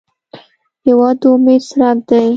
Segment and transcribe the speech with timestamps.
[0.85, 2.27] هېواد د امید څرک دی.